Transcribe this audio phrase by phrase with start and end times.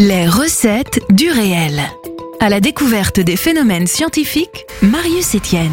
[0.00, 1.80] Les recettes du réel.
[2.38, 5.72] À la découverte des phénomènes scientifiques, Marius Etienne.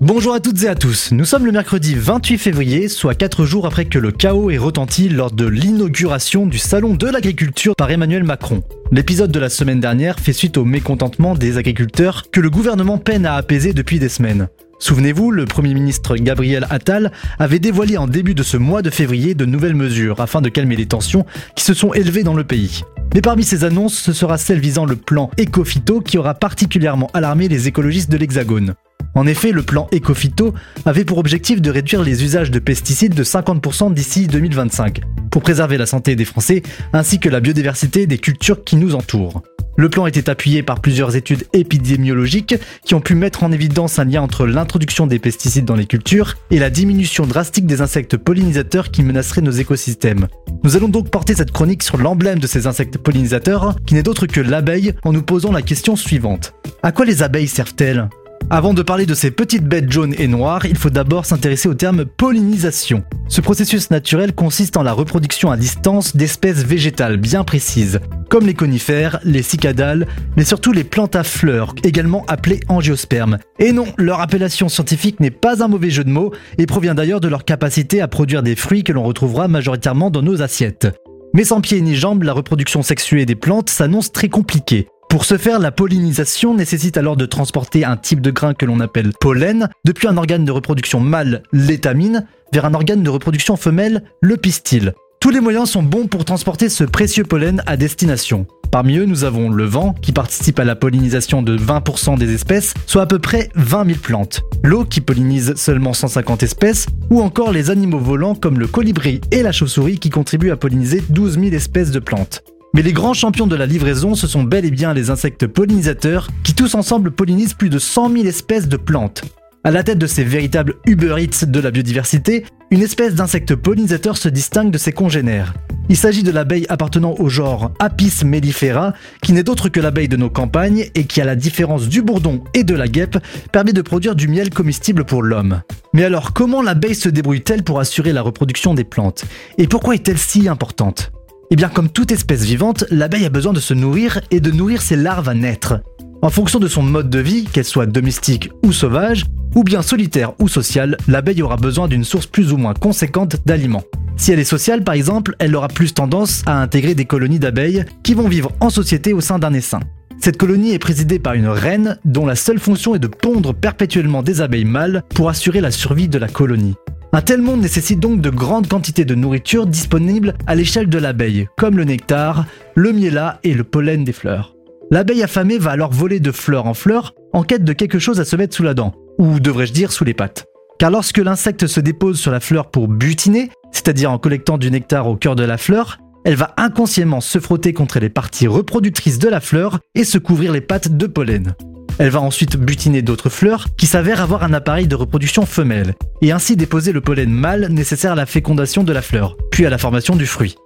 [0.00, 3.66] Bonjour à toutes et à tous, nous sommes le mercredi 28 février, soit 4 jours
[3.66, 8.24] après que le chaos ait retenti lors de l'inauguration du Salon de l'agriculture par Emmanuel
[8.24, 8.62] Macron.
[8.90, 13.26] L'épisode de la semaine dernière fait suite au mécontentement des agriculteurs que le gouvernement peine
[13.26, 14.48] à apaiser depuis des semaines.
[14.78, 19.34] Souvenez-vous, le Premier ministre Gabriel Attal avait dévoilé en début de ce mois de février
[19.36, 21.24] de nouvelles mesures afin de calmer les tensions
[21.54, 22.82] qui se sont élevées dans le pays.
[23.14, 27.46] Mais parmi ces annonces, ce sera celle visant le plan Ecofito qui aura particulièrement alarmé
[27.46, 28.74] les écologistes de l'Hexagone.
[29.14, 30.54] En effet, le plan Ecofito
[30.86, 35.76] avait pour objectif de réduire les usages de pesticides de 50% d'ici 2025, pour préserver
[35.76, 36.62] la santé des Français
[36.94, 39.42] ainsi que la biodiversité des cultures qui nous entourent.
[39.76, 44.04] Le plan était appuyé par plusieurs études épidémiologiques qui ont pu mettre en évidence un
[44.04, 48.90] lien entre l'introduction des pesticides dans les cultures et la diminution drastique des insectes pollinisateurs
[48.90, 50.28] qui menaceraient nos écosystèmes.
[50.62, 54.26] Nous allons donc porter cette chronique sur l'emblème de ces insectes pollinisateurs, qui n'est d'autre
[54.26, 56.54] que l'abeille, en nous posant la question suivante.
[56.82, 58.08] À quoi les abeilles servent-elles?
[58.50, 61.74] Avant de parler de ces petites bêtes jaunes et noires, il faut d'abord s'intéresser au
[61.74, 63.02] terme pollinisation.
[63.28, 68.54] Ce processus naturel consiste en la reproduction à distance d'espèces végétales bien précises, comme les
[68.54, 73.38] conifères, les cicadales, mais surtout les plantes à fleurs, également appelées angiospermes.
[73.58, 77.20] Et non, leur appellation scientifique n'est pas un mauvais jeu de mots et provient d'ailleurs
[77.20, 80.88] de leur capacité à produire des fruits que l'on retrouvera majoritairement dans nos assiettes.
[81.34, 84.88] Mais sans pieds ni jambes, la reproduction sexuée des plantes s'annonce très compliquée.
[85.12, 88.80] Pour ce faire, la pollinisation nécessite alors de transporter un type de grain que l'on
[88.80, 94.04] appelle pollen depuis un organe de reproduction mâle, l'étamine, vers un organe de reproduction femelle,
[94.22, 94.94] le pistil.
[95.20, 98.46] Tous les moyens sont bons pour transporter ce précieux pollen à destination.
[98.70, 102.72] Parmi eux, nous avons le vent, qui participe à la pollinisation de 20% des espèces,
[102.86, 107.52] soit à peu près 20 000 plantes, l'eau, qui pollinise seulement 150 espèces, ou encore
[107.52, 111.54] les animaux volants comme le colibri et la chauve-souris, qui contribuent à polliniser 12 000
[111.54, 112.42] espèces de plantes.
[112.74, 116.28] Mais les grands champions de la livraison, ce sont bel et bien les insectes pollinisateurs
[116.42, 119.24] qui tous ensemble pollinisent plus de 100 000 espèces de plantes.
[119.62, 124.16] À la tête de ces véritables Uber Eats de la biodiversité, une espèce d'insecte pollinisateur
[124.16, 125.52] se distingue de ses congénères.
[125.90, 130.16] Il s'agit de l'abeille appartenant au genre Apis mellifera, qui n'est autre que l'abeille de
[130.16, 133.18] nos campagnes et qui, à la différence du bourdon et de la guêpe,
[133.52, 135.60] permet de produire du miel comestible pour l'homme.
[135.92, 139.26] Mais alors, comment l'abeille se débrouille-t-elle pour assurer la reproduction des plantes?
[139.58, 141.12] Et pourquoi est-elle si importante?
[141.52, 144.80] Eh bien, comme toute espèce vivante, l'abeille a besoin de se nourrir et de nourrir
[144.80, 145.82] ses larves à naître.
[146.22, 150.32] En fonction de son mode de vie, qu'elle soit domestique ou sauvage, ou bien solitaire
[150.38, 153.82] ou sociale, l'abeille aura besoin d'une source plus ou moins conséquente d'aliments.
[154.16, 157.84] Si elle est sociale, par exemple, elle aura plus tendance à intégrer des colonies d'abeilles
[158.02, 159.80] qui vont vivre en société au sein d'un essaim.
[160.22, 164.22] Cette colonie est présidée par une reine dont la seule fonction est de pondre perpétuellement
[164.22, 166.76] des abeilles mâles pour assurer la survie de la colonie.
[167.14, 171.46] Un tel monde nécessite donc de grandes quantités de nourriture disponibles à l'échelle de l'abeille,
[171.58, 174.56] comme le nectar, le mielat et le pollen des fleurs.
[174.90, 178.24] L'abeille affamée va alors voler de fleur en fleur en quête de quelque chose à
[178.24, 180.46] se mettre sous la dent, ou devrais-je dire sous les pattes.
[180.78, 185.06] Car lorsque l'insecte se dépose sur la fleur pour butiner, c'est-à-dire en collectant du nectar
[185.06, 189.28] au cœur de la fleur, elle va inconsciemment se frotter contre les parties reproductrices de
[189.28, 191.54] la fleur et se couvrir les pattes de pollen.
[191.98, 196.32] Elle va ensuite butiner d'autres fleurs qui s'avèrent avoir un appareil de reproduction femelle, et
[196.32, 199.78] ainsi déposer le pollen mâle nécessaire à la fécondation de la fleur, puis à la
[199.78, 200.56] formation du fruit.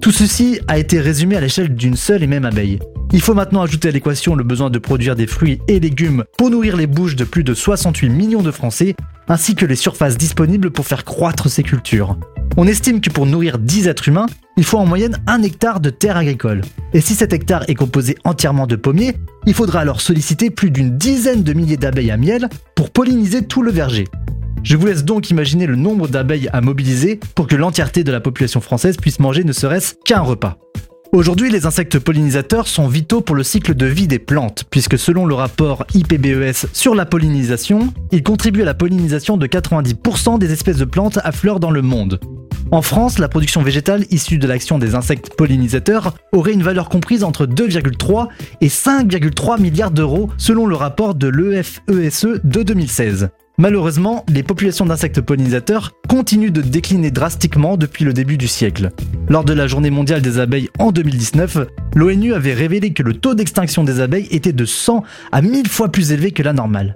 [0.00, 2.78] Tout ceci a été résumé à l'échelle d'une seule et même abeille.
[3.12, 6.50] Il faut maintenant ajouter à l'équation le besoin de produire des fruits et légumes pour
[6.50, 8.94] nourrir les bouches de plus de 68 millions de Français,
[9.28, 12.16] ainsi que les surfaces disponibles pour faire croître ces cultures.
[12.56, 14.26] On estime que pour nourrir 10 êtres humains,
[14.56, 16.62] il faut en moyenne un hectare de terre agricole.
[16.92, 19.14] Et si cet hectare est composé entièrement de pommiers,
[19.46, 23.62] il faudra alors solliciter plus d'une dizaine de milliers d'abeilles à miel pour polliniser tout
[23.62, 24.04] le verger.
[24.64, 28.20] Je vous laisse donc imaginer le nombre d'abeilles à mobiliser pour que l'entièreté de la
[28.20, 30.58] population française puisse manger ne serait-ce qu'un repas.
[31.12, 35.24] Aujourd'hui, les insectes pollinisateurs sont vitaux pour le cycle de vie des plantes, puisque selon
[35.24, 40.76] le rapport IPBES sur la pollinisation, ils contribuent à la pollinisation de 90% des espèces
[40.76, 42.20] de plantes à fleurs dans le monde.
[42.70, 47.24] En France, la production végétale issue de l'action des insectes pollinisateurs aurait une valeur comprise
[47.24, 48.28] entre 2,3
[48.60, 53.30] et 5,3 milliards d'euros selon le rapport de l'EFESE e de 2016.
[53.60, 58.90] Malheureusement, les populations d'insectes pollinisateurs continuent de décliner drastiquement depuis le début du siècle.
[59.28, 61.66] Lors de la journée mondiale des abeilles en 2019,
[61.96, 65.02] l'ONU avait révélé que le taux d'extinction des abeilles était de 100
[65.32, 66.94] à 1000 fois plus élevé que la normale.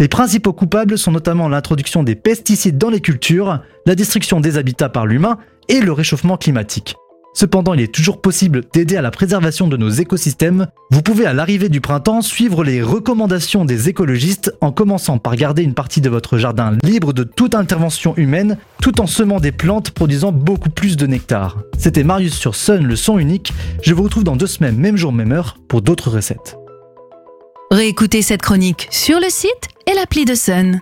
[0.00, 4.88] Les principaux coupables sont notamment l'introduction des pesticides dans les cultures, la destruction des habitats
[4.88, 6.96] par l'humain et le réchauffement climatique.
[7.32, 10.66] Cependant, il est toujours possible d'aider à la préservation de nos écosystèmes.
[10.90, 15.62] Vous pouvez à l'arrivée du printemps suivre les recommandations des écologistes en commençant par garder
[15.62, 19.90] une partie de votre jardin libre de toute intervention humaine tout en semant des plantes
[19.92, 21.58] produisant beaucoup plus de nectar.
[21.78, 23.52] C'était Marius sur Sun, le son unique.
[23.82, 26.56] Je vous retrouve dans deux semaines, même jour, même heure, pour d'autres recettes.
[27.70, 30.80] Réécoutez cette chronique sur le site et l'appli de Sun.